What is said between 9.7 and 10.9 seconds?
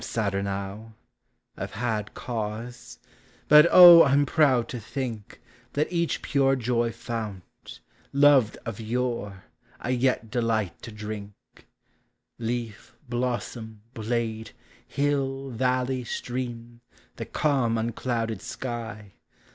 I yet delight